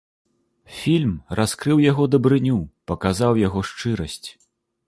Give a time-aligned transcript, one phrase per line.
[0.77, 2.57] Фільм раскрыў яго дабрыню,
[2.93, 4.23] паказаў яго шчырасць.